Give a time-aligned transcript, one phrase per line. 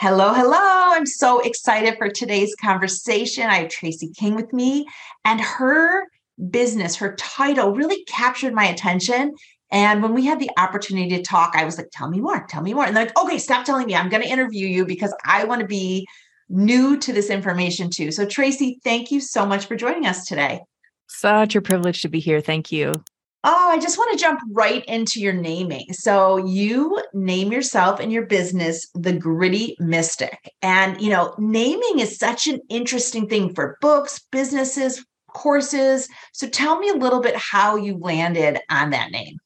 [0.00, 0.56] Hello, hello.
[0.58, 3.44] I'm so excited for today's conversation.
[3.44, 4.86] I have Tracy King with me,
[5.26, 6.06] and her
[6.48, 9.34] business, her title really captured my attention.
[9.70, 12.62] And when we had the opportunity to talk, I was like, tell me more, tell
[12.62, 12.86] me more.
[12.86, 13.94] And they're like, okay, stop telling me.
[13.94, 16.06] I'm going to interview you because I want to be
[16.48, 18.10] new to this information too.
[18.10, 20.62] So, Tracy, thank you so much for joining us today.
[21.08, 22.40] Such a privilege to be here.
[22.40, 22.94] Thank you.
[23.42, 25.92] Oh, I just want to jump right into your naming.
[25.92, 30.52] So you name yourself and your business the gritty mystic.
[30.60, 36.06] And, you know, naming is such an interesting thing for books, businesses, courses.
[36.32, 39.38] So tell me a little bit how you landed on that name.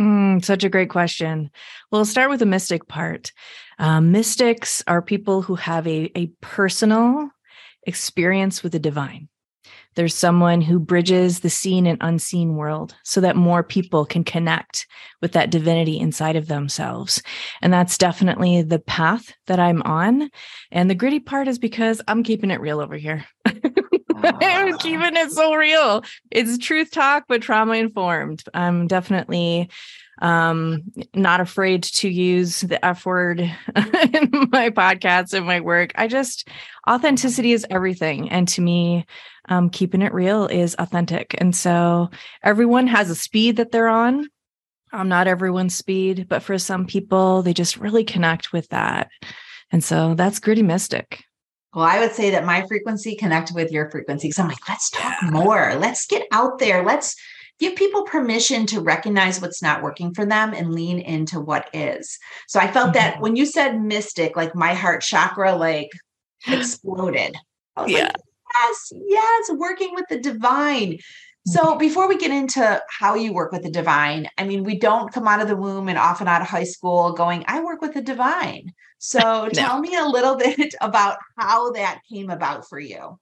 [0.00, 1.50] Mm, such a great question.
[1.90, 3.32] Well, let's start with the mystic part.
[3.78, 7.30] Um, mystics are people who have a, a personal
[7.86, 9.28] experience with the divine.
[9.96, 14.86] There's someone who bridges the seen and unseen world so that more people can connect
[15.20, 17.22] with that divinity inside of themselves.
[17.62, 20.30] And that's definitely the path that I'm on.
[20.70, 23.24] And the gritty part is because I'm keeping it real over here.
[24.16, 24.76] I'm ah.
[24.78, 26.04] keeping it so real.
[26.30, 28.44] It's truth talk, but trauma informed.
[28.54, 29.70] I'm definitely
[30.22, 30.82] um
[31.14, 35.92] not afraid to use the f word in my podcasts and my work.
[35.94, 36.48] I just
[36.88, 38.30] authenticity is everything.
[38.30, 39.06] And to me
[39.48, 41.34] um keeping it real is authentic.
[41.38, 42.10] And so
[42.42, 44.28] everyone has a speed that they're on.
[44.92, 49.08] Um not everyone's speed but for some people they just really connect with that.
[49.70, 51.24] And so that's gritty mystic.
[51.74, 54.30] Well, I would say that my frequency connected with your frequency.
[54.30, 55.74] So I'm like, let's talk more.
[55.74, 56.82] Let's get out there.
[56.82, 57.14] Let's
[57.58, 62.18] give people permission to recognize what's not working for them and lean into what is.
[62.48, 62.94] So I felt mm-hmm.
[62.94, 65.90] that when you said mystic, like my heart chakra like
[66.46, 67.36] exploded.
[67.86, 68.04] yeah.
[68.04, 68.16] Like,
[68.54, 70.98] yes, yes, working with the divine.
[71.46, 71.78] So mm-hmm.
[71.78, 75.28] before we get into how you work with the divine, I mean, we don't come
[75.28, 78.02] out of the womb and often out of high school going, I work with the
[78.02, 78.72] divine.
[78.98, 79.48] So no.
[79.48, 83.18] tell me a little bit about how that came about for you.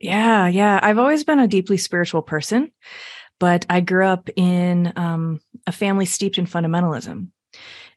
[0.00, 0.78] Yeah, yeah.
[0.82, 2.70] I've always been a deeply spiritual person
[3.38, 7.28] but I grew up in um, a family steeped in fundamentalism.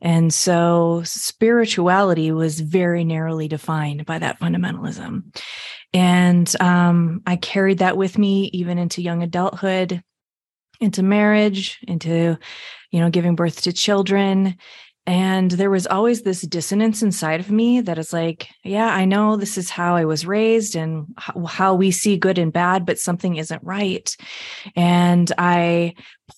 [0.01, 5.37] And so spirituality was very narrowly defined by that fundamentalism.
[5.93, 10.01] And um, I carried that with me even into young adulthood,
[10.79, 12.37] into marriage, into,
[12.91, 14.57] you know, giving birth to children.
[15.09, 19.37] And there was always this dissonance inside of me that is like, yeah, I know
[19.37, 21.07] this is how I was raised and
[21.47, 24.15] how we see good and bad, but something isn't right.
[24.75, 25.95] And I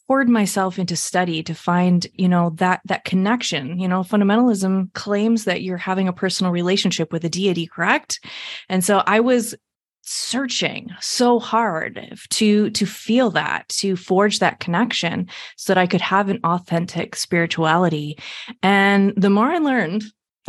[0.08, 3.78] poured myself into study to find, you know, that that connection.
[3.78, 8.26] You know, fundamentalism claims that you're having a personal relationship with a deity, correct?
[8.70, 9.54] And so I was
[10.02, 16.02] searching so hard to to feel that to forge that connection so that i could
[16.02, 18.18] have an authentic spirituality
[18.64, 20.04] and the more i learned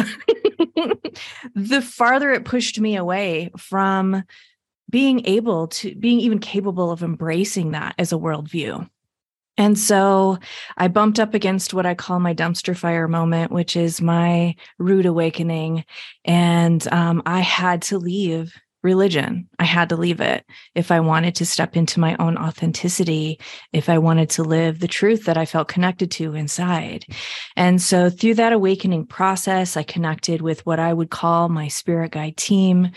[1.54, 4.22] the farther it pushed me away from
[4.88, 8.88] being able to being even capable of embracing that as a worldview
[9.58, 10.38] and so
[10.78, 15.04] I bumped up against what I call my dumpster fire moment, which is my rude
[15.04, 15.84] awakening.
[16.24, 19.48] And um, I had to leave religion.
[19.58, 20.44] I had to leave it
[20.74, 23.38] if I wanted to step into my own authenticity,
[23.72, 27.06] if I wanted to live the truth that I felt connected to inside.
[27.56, 32.12] And so through that awakening process, I connected with what I would call my spirit
[32.12, 32.90] guide team.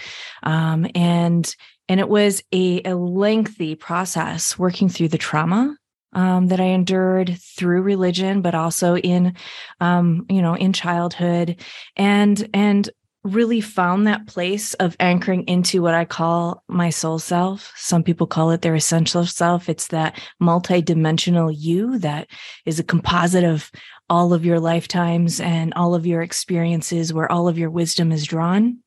[0.43, 1.55] Um, and
[1.87, 5.77] and it was a, a lengthy process working through the trauma
[6.13, 9.35] um, that I endured through religion, but also in,
[9.81, 11.61] um, you know, in childhood,
[11.95, 12.89] and and
[13.25, 17.73] really found that place of anchoring into what I call my soul self.
[17.75, 19.67] Some people call it their essential self.
[19.67, 22.27] It's that multidimensional you that
[22.65, 23.71] is a composite of
[24.09, 28.25] all of your lifetimes and all of your experiences where all of your wisdom is
[28.25, 28.77] drawn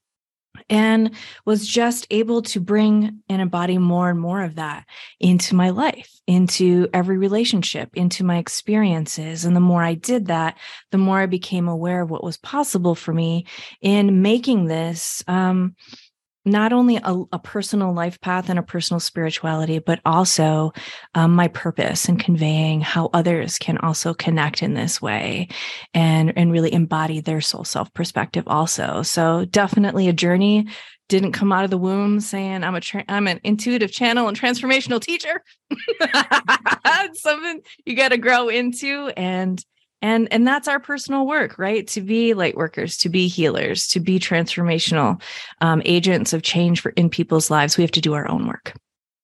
[0.69, 1.13] and
[1.45, 4.85] was just able to bring and embody more and more of that
[5.21, 9.45] into my life, into every relationship, into my experiences.
[9.45, 10.59] And the more I did that,
[10.91, 13.47] the more I became aware of what was possible for me
[13.81, 15.75] in making this um,
[16.45, 20.73] not only a, a, personal life path and a personal spirituality, but also
[21.15, 25.49] um, my purpose and conveying how others can also connect in this way
[25.95, 29.03] and, and really embody their soul self perspective also.
[29.03, 30.67] So definitely a journey.
[31.09, 34.39] Didn't come out of the womb saying I'm a tra- I'm an intuitive channel and
[34.39, 35.43] transformational teacher.
[37.15, 39.65] something you got to grow into and
[40.03, 44.01] and and that's our personal work right to be light workers to be healers to
[44.01, 45.21] be transformational
[45.61, 48.75] um, agents of change for in people's lives we have to do our own work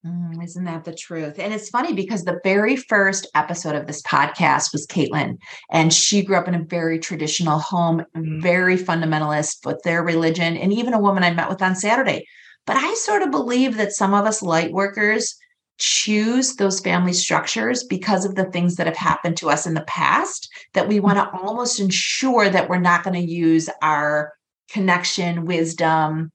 [0.06, 1.38] Mm, isn't that the truth?
[1.38, 5.38] And it's funny because the very first episode of this podcast was Caitlin,
[5.70, 10.74] and she grew up in a very traditional home, very fundamentalist with their religion, and
[10.74, 12.26] even a woman I met with on Saturday.
[12.66, 15.36] But I sort of believe that some of us light workers
[15.78, 19.82] choose those family structures because of the things that have happened to us in the
[19.82, 24.32] past that we want to almost ensure that we're not going to use our
[24.70, 26.30] connection wisdom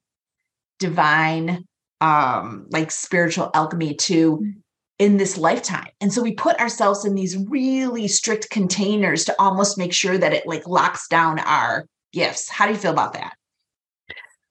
[0.78, 1.66] divine
[2.00, 4.54] um like spiritual alchemy to mm.
[5.00, 5.88] in this lifetime.
[6.00, 10.34] And so we put ourselves in these really strict containers to almost make sure that
[10.34, 12.50] it like locks down our gifts.
[12.50, 13.34] How do you feel about that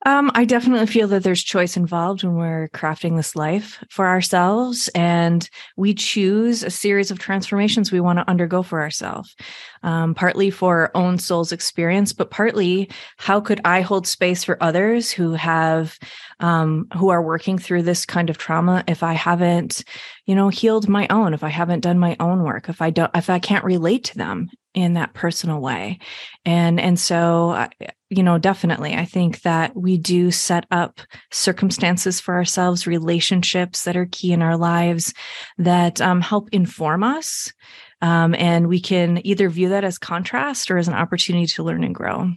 [0.06, 4.88] um, I definitely feel that there's choice involved when we're crafting this life for ourselves,
[4.94, 9.34] and we choose a series of transformations we want to undergo for ourselves.
[9.82, 14.62] Um, partly for our own soul's experience, but partly how could I hold space for
[14.62, 15.98] others who have,
[16.40, 19.84] um, who are working through this kind of trauma if I haven't,
[20.26, 23.10] you know, healed my own, if I haven't done my own work, if I don't,
[23.14, 25.98] if I can't relate to them in that personal way?
[26.44, 27.68] And and so
[28.10, 31.00] you know definitely i think that we do set up
[31.30, 35.12] circumstances for ourselves relationships that are key in our lives
[35.58, 37.52] that um, help inform us
[38.00, 41.84] um, and we can either view that as contrast or as an opportunity to learn
[41.84, 42.30] and grow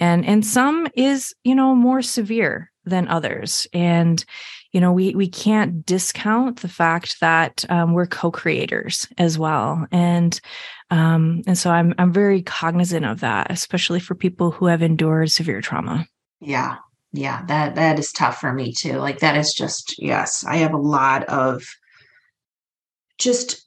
[0.00, 4.24] and and some is you know more severe than others and
[4.72, 10.40] you know we we can't discount the fact that um, we're co-creators as well and
[10.90, 15.30] um, and so I'm I'm very cognizant of that, especially for people who have endured
[15.30, 16.06] severe trauma.
[16.40, 16.76] Yeah.
[17.12, 18.98] Yeah, that that is tough for me too.
[18.98, 21.64] Like that is just yes, I have a lot of
[23.18, 23.66] just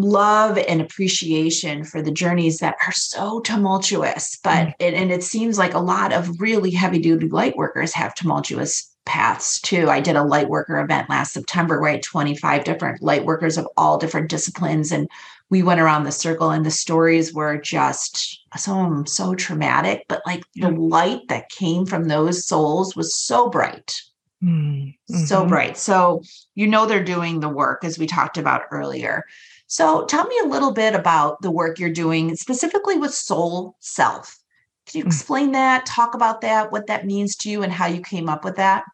[0.00, 4.74] love and appreciation for the journeys that are so tumultuous but mm.
[4.78, 8.94] it, and it seems like a lot of really heavy duty light workers have tumultuous
[9.08, 9.88] paths too.
[9.88, 13.56] I did a light worker event last September where I had 25 different light workers
[13.56, 14.92] of all different disciplines.
[14.92, 15.08] And
[15.48, 20.04] we went around the circle and the stories were just so, so traumatic.
[20.08, 23.98] But like the light that came from those souls was so bright.
[24.42, 25.24] Mm-hmm.
[25.24, 25.76] So bright.
[25.76, 26.22] So
[26.54, 29.24] you know they're doing the work as we talked about earlier.
[29.66, 34.38] So tell me a little bit about the work you're doing specifically with soul self.
[34.86, 35.08] Can you mm.
[35.08, 38.44] explain that, talk about that, what that means to you, and how you came up
[38.44, 38.84] with that?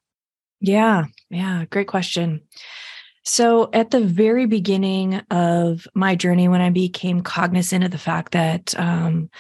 [0.61, 2.41] Yeah, yeah, great question.
[3.27, 8.33] So, at the very beginning of my journey, when I became cognizant of the fact
[8.33, 9.31] that, um,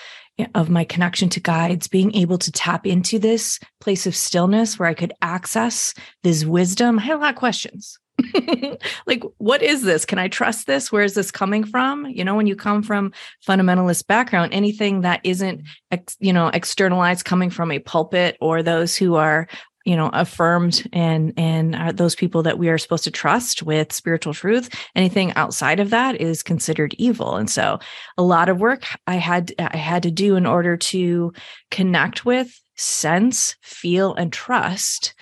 [0.54, 4.88] of my connection to guides, being able to tap into this place of stillness where
[4.88, 7.98] I could access this wisdom, I had a lot of questions.
[9.06, 10.04] like, what is this?
[10.04, 10.92] Can I trust this?
[10.92, 12.06] Where is this coming from?
[12.06, 13.12] You know, when you come from
[13.46, 18.96] fundamentalist background, anything that isn't, ex, you know, externalized coming from a pulpit or those
[18.96, 19.48] who are
[19.84, 24.34] you know affirmed and and those people that we are supposed to trust with spiritual
[24.34, 27.36] truth anything outside of that is considered evil.
[27.36, 27.78] And so
[28.16, 31.32] a lot of work i had i had to do in order to
[31.70, 35.14] connect with sense feel and trust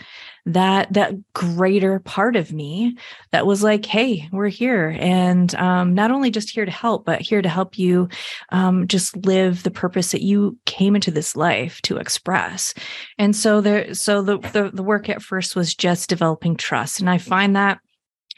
[0.44, 2.96] that that greater part of me
[3.30, 4.96] that was like hey we're here.
[4.98, 8.08] And um, not only just here to help but here to help you
[8.50, 12.74] um, just live the purpose that you came into this life to express.
[13.18, 17.00] And so there so the, the the work at first was just developing trust.
[17.00, 17.78] And i find that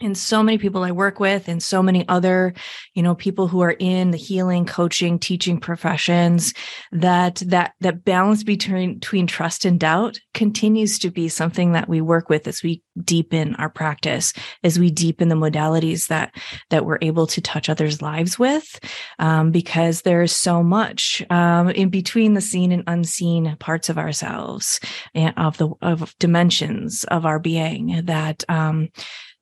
[0.01, 2.53] and so many people I work with and so many other,
[2.95, 6.53] you know, people who are in the healing, coaching, teaching professions
[6.91, 12.01] that that that balance between between trust and doubt continues to be something that we
[12.01, 14.33] work with as we deepen our practice,
[14.65, 16.35] as we deepen the modalities that
[16.71, 18.81] that we're able to touch others' lives with,
[19.21, 23.97] um, because there is so much um, in between the seen and unseen parts of
[23.97, 24.81] ourselves
[25.15, 28.89] and of the of dimensions of our being that um,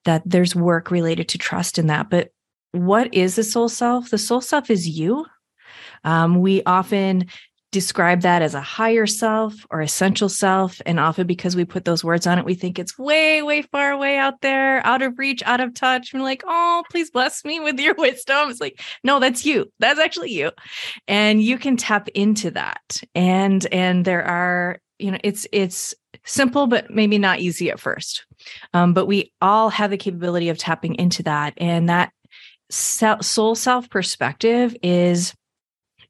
[0.04, 2.10] that there's work related to trust in that.
[2.10, 2.30] But
[2.72, 4.10] what is the soul self?
[4.10, 5.26] The soul self is you.
[6.04, 7.26] Um, we often
[7.72, 10.80] describe that as a higher self or essential self.
[10.84, 13.90] And often because we put those words on it, we think it's way, way far
[13.90, 16.12] away out there, out of reach, out of touch.
[16.12, 18.50] we're like, oh, please bless me with your wisdom.
[18.50, 19.72] It's like, no, that's you.
[19.80, 20.52] That's actually you.
[21.08, 23.02] And you can tap into that.
[23.14, 25.94] And and there are, you know, it's it's
[26.24, 28.26] simple, but maybe not easy at first.
[28.74, 31.54] Um, but we all have the capability of tapping into that.
[31.56, 32.12] And that
[32.70, 35.34] soul self perspective is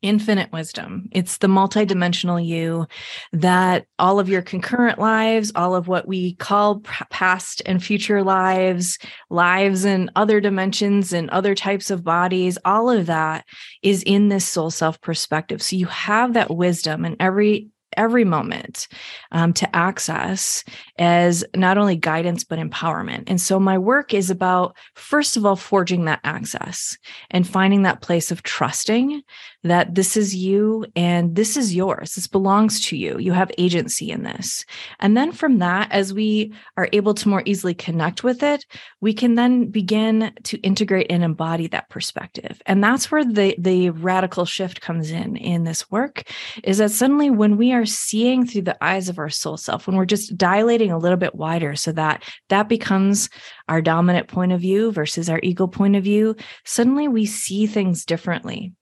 [0.03, 1.09] infinite wisdom.
[1.13, 2.87] It's the multidimensional you
[3.33, 8.99] that all of your concurrent lives, all of what we call past and future lives,
[9.31, 13.45] lives in other dimensions and other types of bodies, all of that
[13.83, 15.63] is in this soul self perspective.
[15.63, 18.89] So you have that wisdom and every every moment
[19.31, 20.65] um, to access
[20.99, 23.25] as not only guidance but empowerment.
[23.27, 26.97] And so my work is about first of all forging that access
[27.31, 29.23] and finding that place of trusting
[29.65, 32.15] that this is you and this is yours.
[32.15, 33.19] This belongs to you.
[33.19, 34.65] You have agency in this.
[35.01, 38.65] And then from that as we are able to more easily connect with it
[39.01, 42.63] we can then begin to integrate and embody that perspective.
[42.67, 46.23] And that's where the the radical shift comes in in this work
[46.63, 49.97] is that suddenly when we are seeing through the eyes of our soul self when
[49.97, 53.29] we're just dilating a little bit wider so that that becomes
[53.69, 58.05] our dominant point of view versus our ego point of view suddenly we see things
[58.05, 58.73] differently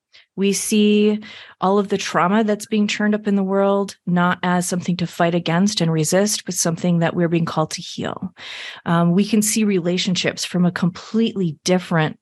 [0.41, 1.21] we see
[1.61, 5.07] all of the trauma that's being churned up in the world not as something to
[5.07, 8.33] fight against and resist, but something that we're being called to heal.
[8.87, 12.19] Um, we can see relationships from a completely different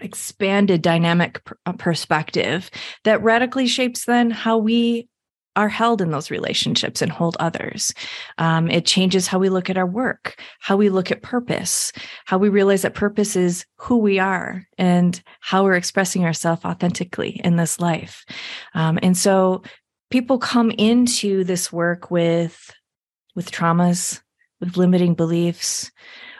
[0.00, 2.70] expanded dynamic uh, perspective
[3.04, 5.06] that radically shapes then how we
[5.58, 7.92] are held in those relationships and hold others.
[8.38, 11.92] Um, it changes how we look at our work, how we look at purpose,
[12.26, 17.40] how we realize that purpose is who we are and how we're expressing ourselves authentically
[17.42, 18.24] in this life.
[18.74, 19.64] Um, and so
[20.10, 22.72] people come into this work with
[23.34, 24.20] with traumas,
[24.60, 25.90] with limiting beliefs,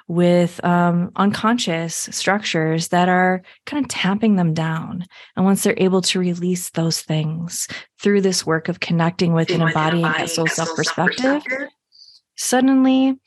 [0.09, 5.05] with um, unconscious structures that are kind of tamping them down.
[5.37, 7.69] And once they're able to release those things
[8.01, 11.43] through this work of connecting with and embodying that soul self perspective,
[12.37, 13.19] suddenly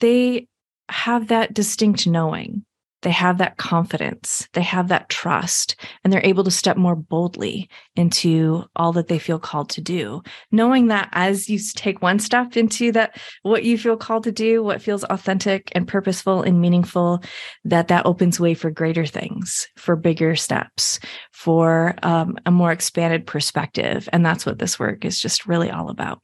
[0.00, 0.46] they
[0.88, 2.64] have that distinct knowing
[3.02, 7.68] they have that confidence, they have that trust, and they're able to step more boldly
[7.96, 10.22] into all that they feel called to do.
[10.50, 14.62] Knowing that as you take one step into that, what you feel called to do,
[14.62, 17.22] what feels authentic and purposeful and meaningful,
[17.64, 20.98] that that opens way for greater things, for bigger steps,
[21.32, 24.08] for um, a more expanded perspective.
[24.12, 26.20] And that's what this work is just really all about.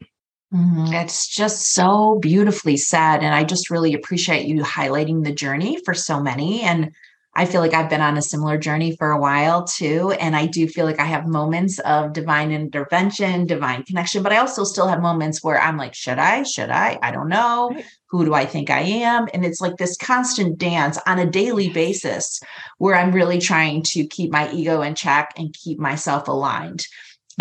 [0.55, 0.93] Mm-hmm.
[0.95, 3.19] It's just so beautifully said.
[3.19, 6.63] And I just really appreciate you highlighting the journey for so many.
[6.63, 6.93] And
[7.37, 10.13] I feel like I've been on a similar journey for a while too.
[10.21, 14.37] And I do feel like I have moments of divine intervention, divine connection, but I
[14.37, 16.45] also still have moments where I'm like, should I?
[16.45, 16.99] Should I?
[17.03, 17.77] I don't know.
[18.11, 19.27] Who do I think I am?
[19.35, 22.41] And it's like this constant dance on a daily basis
[22.79, 26.87] where I'm really trying to keep my ego in check and keep myself aligned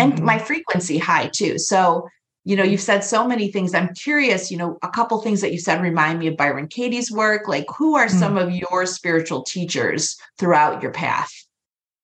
[0.00, 0.24] and mm-hmm.
[0.24, 1.58] my frequency high too.
[1.58, 2.08] So
[2.44, 3.74] you know you've said so many things.
[3.74, 7.10] I'm curious you know a couple things that you said remind me of byron katie's
[7.10, 7.48] work.
[7.48, 8.18] Like who are mm.
[8.18, 11.32] some of your spiritual teachers throughout your path?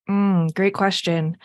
[0.08, 1.36] Mm, great question.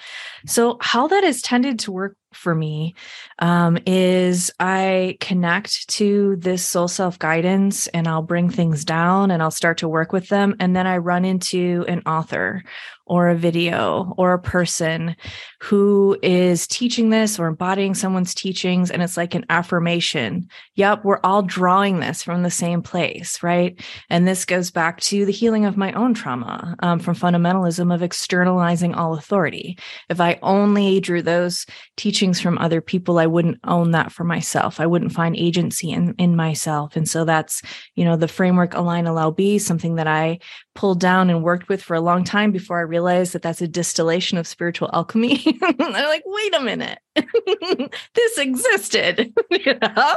[0.48, 2.96] So how that has tended to work for me
[3.39, 9.42] um, is I connect to this soul self guidance and I'll bring things down and
[9.42, 10.56] I'll start to work with them.
[10.60, 12.63] And then I run into an author
[13.08, 15.15] or a video or a person
[15.62, 18.89] who is teaching this or embodying someone's teachings.
[18.89, 20.48] And it's like an affirmation.
[20.75, 23.80] Yep, we're all drawing this from the same place, right?
[24.10, 28.01] And this goes back to the healing of my own trauma um, from fundamentalism of
[28.01, 29.77] externalizing all authority.
[30.10, 31.65] If I only drew those
[31.98, 34.79] teachings from other people, I wouldn't own that for myself.
[34.79, 36.96] I wouldn't find agency in, in myself.
[36.96, 37.62] And so that's,
[37.96, 40.39] you know, the framework align, allow, be something that I
[40.74, 43.67] pulled down and worked with for a long time before I realized that that's a
[43.67, 45.44] distillation of spiritual alchemy.
[45.62, 47.00] I'm like, wait a minute,
[48.13, 50.15] this existed, you know?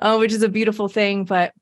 [0.00, 1.24] uh, which is a beautiful thing.
[1.24, 1.52] But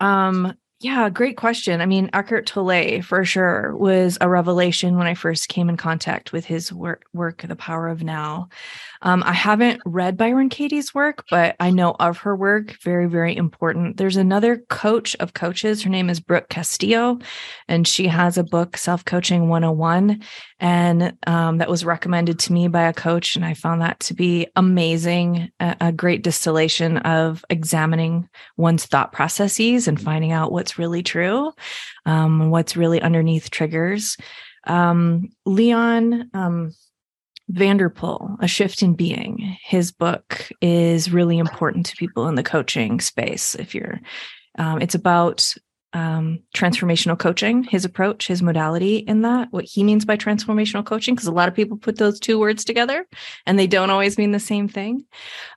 [0.00, 1.80] um, yeah, great question.
[1.80, 6.34] I mean, Eckhart Tolle for sure was a revelation when I first came in contact
[6.34, 8.50] with his work, work The Power of Now.
[9.00, 12.76] Um, I haven't read Byron Katie's work, but I know of her work.
[12.82, 13.96] Very, very important.
[13.96, 15.82] There's another coach of coaches.
[15.82, 17.20] Her name is Brooke Castillo,
[17.68, 20.22] and she has a book, Self Coaching 101.
[20.58, 23.36] And um, that was recommended to me by a coach.
[23.36, 29.12] And I found that to be amazing, a, a great distillation of examining one's thought
[29.12, 31.52] processes and finding out what's really true,
[32.06, 34.16] um, what's really underneath triggers.
[34.66, 36.72] Um, Leon, um,
[37.52, 39.56] VanderPol, A Shift in Being.
[39.62, 43.54] His book is really important to people in the coaching space.
[43.54, 44.00] If you're,
[44.58, 45.54] um, it's about
[45.96, 51.14] um, transformational coaching, his approach, his modality in that, what he means by transformational coaching,
[51.14, 53.06] because a lot of people put those two words together
[53.46, 55.06] and they don't always mean the same thing.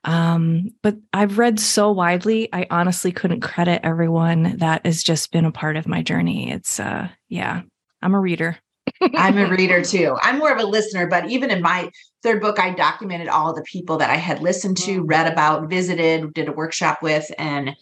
[0.06, 5.44] Um, but I've read so widely, I honestly couldn't credit everyone that has just been
[5.44, 6.52] a part of my journey.
[6.52, 7.64] It's, uh, yeah,
[8.02, 8.58] I'm a reader.
[9.02, 10.18] I'm a reader too.
[10.22, 11.92] I'm more of a listener, but even in my
[12.24, 16.34] third book, I documented all the people that I had listened to, read about, visited,
[16.34, 17.76] did a workshop with, and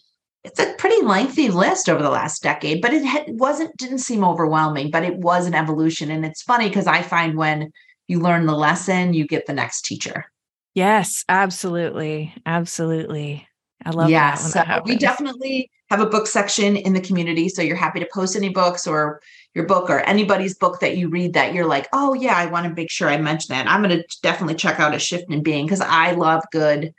[0.48, 2.82] it's a pretty lengthy list over the last decade.
[2.82, 6.10] But it had, wasn't didn't seem overwhelming, but it was an evolution.
[6.10, 7.72] And it's funny because I find when
[8.08, 10.26] you learn the lesson, you get the next teacher.
[10.74, 12.34] Yes, absolutely.
[12.46, 13.48] Absolutely.
[13.86, 14.36] I love that.
[14.36, 17.50] so we definitely have a book section in the community.
[17.50, 19.22] So you're happy to post any books or
[19.54, 22.68] your book or anybody's book that you read that you're like, oh yeah, I want
[22.68, 23.68] to make sure I mention that.
[23.68, 26.94] I'm going to definitely check out a shift in being because I love good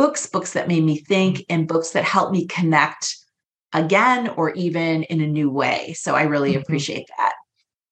[0.00, 3.18] books, books that made me think, and books that helped me connect
[3.74, 5.92] again or even in a new way.
[5.92, 6.62] So I really mm-hmm.
[6.62, 7.34] appreciate that.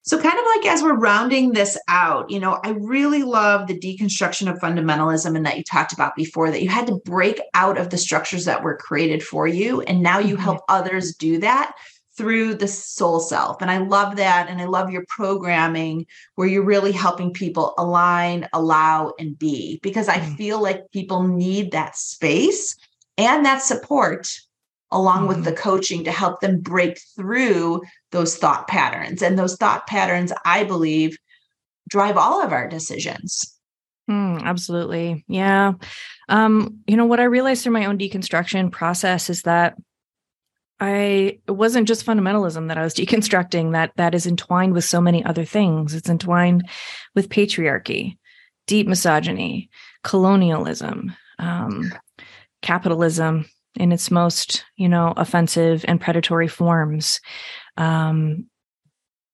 [0.05, 3.79] So, kind of like as we're rounding this out, you know, I really love the
[3.79, 7.77] deconstruction of fundamentalism and that you talked about before that you had to break out
[7.77, 9.83] of the structures that were created for you.
[9.83, 10.45] And now you mm-hmm.
[10.45, 11.75] help others do that
[12.19, 13.63] through the soul self.
[13.63, 14.49] And I love that.
[14.51, 20.09] And I love your programming where you're really helping people align, allow, and be, because
[20.09, 20.35] I mm-hmm.
[20.35, 22.77] feel like people need that space
[23.17, 24.37] and that support
[24.91, 25.29] along mm-hmm.
[25.29, 25.63] with the mm-hmm.
[25.63, 29.23] coaching to help them break through those thought patterns.
[29.23, 31.17] And those thought patterns, I believe,
[31.89, 33.55] drive all of our decisions.
[34.11, 35.25] Mm, absolutely.
[35.29, 35.75] Yeah.
[36.29, 39.77] Um, you know, what I realized through my own deconstruction process is that
[40.81, 45.01] I it wasn't just fundamentalism that I was deconstructing that that is entwined with so
[45.01, 45.95] many other things.
[45.95, 46.69] It's entwined
[47.15, 48.17] with patriarchy,
[48.67, 49.71] deep misogyny,
[50.05, 51.93] colonialism, um,
[52.63, 57.21] capitalism in its most, you know, offensive and predatory forms.
[57.77, 58.47] Um,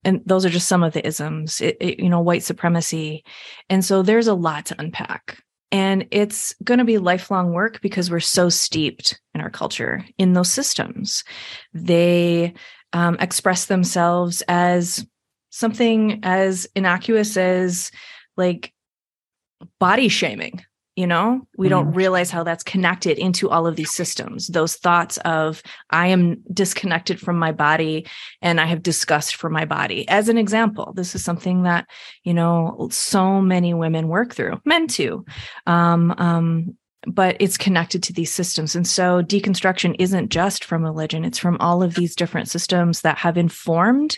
[0.05, 3.25] and those are just some of the isms, it, it, you know, white supremacy.
[3.71, 5.43] And so there's a lot to unpack.
[5.75, 10.33] And it's going to be lifelong work because we're so steeped in our culture in
[10.33, 11.25] those systems.
[11.73, 12.55] They
[12.93, 15.05] um, express themselves as
[15.51, 17.91] something as innocuous as
[18.37, 18.73] like
[19.81, 20.65] body shaming
[20.97, 21.47] you know?
[21.57, 21.97] We don't mm-hmm.
[21.97, 24.49] realize how that's connected into all of these systems.
[24.49, 28.07] Those thoughts of i am disconnected from my body
[28.43, 30.09] and i have disgust for my body.
[30.09, 31.87] As an example this is something that
[32.23, 35.25] you know so many women work through men too.
[35.67, 38.75] Um, um, but it's connected to these systems.
[38.75, 41.25] And so deconstruction isn't just from religion.
[41.25, 44.17] It's from all of these different systems that have informed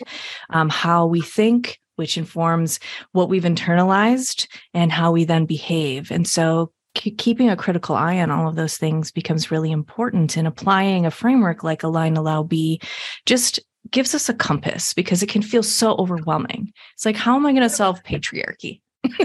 [0.51, 2.79] um, how we think which informs
[3.11, 6.09] what we've internalized and how we then behave.
[6.11, 10.47] And so keeping a critical eye on all of those things becomes really important and
[10.47, 12.81] applying a framework like align allow be
[13.25, 13.59] just
[13.91, 16.71] gives us a compass because it can feel so overwhelming.
[16.93, 18.81] It's like how am i going to solve patriarchy?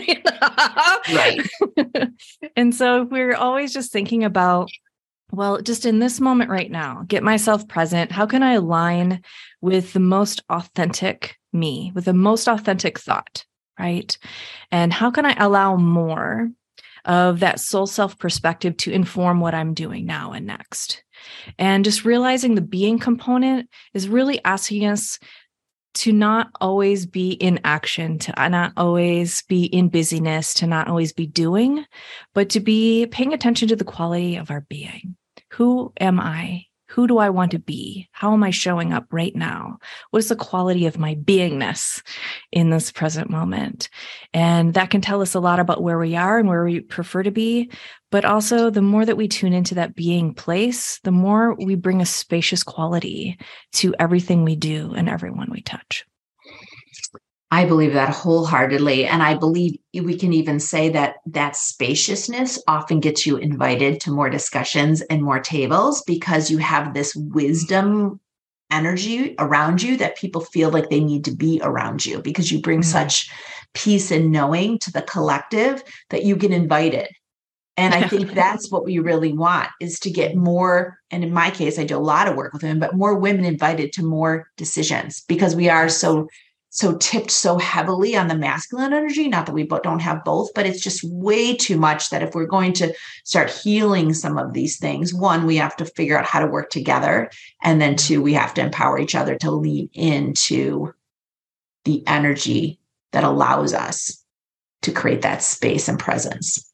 [1.13, 1.49] Right.
[2.57, 4.69] And so we're always just thinking about
[5.31, 8.13] well just in this moment right now get myself present.
[8.13, 9.23] How can i align
[9.61, 13.45] with the most authentic me with the most authentic thought,
[13.79, 14.17] right?
[14.71, 16.51] And how can I allow more
[17.05, 21.03] of that soul self perspective to inform what I'm doing now and next?
[21.59, 25.19] And just realizing the being component is really asking us
[25.95, 31.13] to not always be in action, to not always be in busyness, to not always
[31.13, 31.85] be doing,
[32.35, 35.17] but to be paying attention to the quality of our being.
[35.53, 36.67] Who am I?
[36.93, 38.07] Who do I want to be?
[38.13, 39.79] How am I showing up right now?
[40.11, 42.03] What is the quality of my beingness
[42.51, 43.89] in this present moment?
[44.35, 47.23] And that can tell us a lot about where we are and where we prefer
[47.23, 47.71] to be.
[48.11, 52.03] But also, the more that we tune into that being place, the more we bring
[52.03, 53.39] a spacious quality
[53.73, 56.05] to everything we do and everyone we touch.
[57.53, 59.05] I believe that wholeheartedly.
[59.05, 64.11] And I believe we can even say that that spaciousness often gets you invited to
[64.11, 68.19] more discussions and more tables because you have this wisdom
[68.71, 72.59] energy around you that people feel like they need to be around you because you
[72.59, 72.91] bring mm-hmm.
[72.91, 73.31] such
[73.75, 77.07] peace and knowing to the collective that you get invited.
[77.77, 81.51] And I think that's what we really want is to get more, and in my
[81.51, 84.47] case, I do a lot of work with women, but more women invited to more
[84.57, 86.29] decisions because we are so
[86.75, 90.67] so tipped so heavily on the masculine energy not that we don't have both but
[90.67, 92.93] it's just way too much that if we're going to
[93.25, 96.71] start healing some of these things one we have to figure out how to work
[96.71, 97.31] together
[97.63, 100.91] and then two we have to empower each other to lean into
[101.85, 102.81] the energy
[103.13, 104.25] that allows us
[104.81, 106.73] to create that space and presence.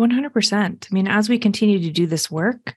[0.00, 0.56] 100%
[0.90, 2.74] i mean as we continue to do this work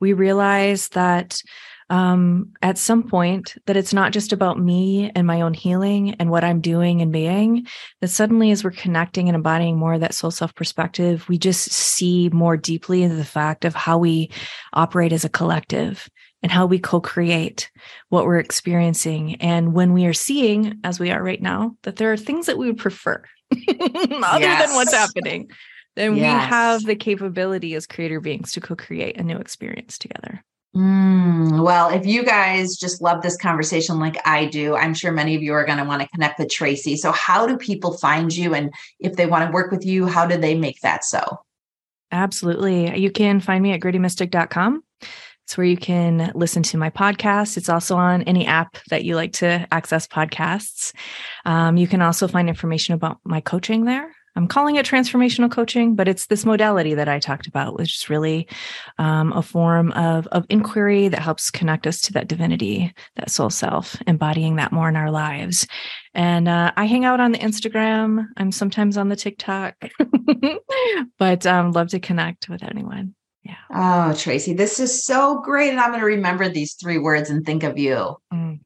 [0.00, 1.42] we realize that
[1.90, 6.30] um, at some point that it's not just about me and my own healing and
[6.30, 7.66] what I'm doing and being,
[8.00, 11.70] that suddenly as we're connecting and embodying more of that soul self perspective, we just
[11.70, 14.30] see more deeply into the fact of how we
[14.74, 16.08] operate as a collective
[16.42, 17.70] and how we co-create
[18.10, 19.36] what we're experiencing.
[19.36, 22.58] And when we are seeing, as we are right now, that there are things that
[22.58, 23.22] we would prefer
[23.52, 24.66] other yes.
[24.66, 25.50] than what's happening,
[25.96, 26.22] then yes.
[26.22, 30.44] we have the capability as creator beings to co-create a new experience together.
[30.76, 35.34] Mm, well, if you guys just love this conversation like I do, I'm sure many
[35.34, 36.96] of you are going to want to connect with Tracy.
[36.96, 38.54] So, how do people find you?
[38.54, 41.40] And if they want to work with you, how do they make that so?
[42.12, 42.96] Absolutely.
[42.98, 44.82] You can find me at grittymystic.com.
[45.48, 47.56] It's where you can listen to my podcast.
[47.56, 50.92] It's also on any app that you like to access podcasts.
[51.46, 54.14] Um, you can also find information about my coaching there.
[54.38, 58.08] I'm calling it transformational coaching, but it's this modality that I talked about, which is
[58.08, 58.46] really
[58.96, 63.50] um, a form of, of inquiry that helps connect us to that divinity, that soul
[63.50, 65.66] self, embodying that more in our lives.
[66.14, 68.28] And uh, I hang out on the Instagram.
[68.36, 69.74] I'm sometimes on the TikTok,
[71.18, 73.16] but um, love to connect with anyone.
[73.42, 73.56] Yeah.
[73.74, 75.70] Oh, Tracy, this is so great.
[75.70, 78.16] And I'm going to remember these three words and think of you.
[78.32, 78.60] Mm.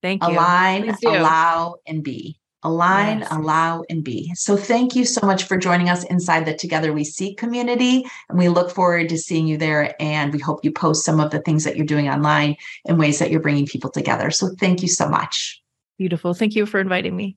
[0.00, 0.30] Thank you.
[0.30, 3.28] Align, allow, and be align, yes.
[3.30, 4.32] allow, and be.
[4.34, 8.04] So thank you so much for joining us inside the Together We Seek community.
[8.28, 9.94] And we look forward to seeing you there.
[10.00, 13.18] And we hope you post some of the things that you're doing online in ways
[13.18, 14.30] that you're bringing people together.
[14.30, 15.60] So thank you so much.
[15.98, 16.34] Beautiful.
[16.34, 17.36] Thank you for inviting me.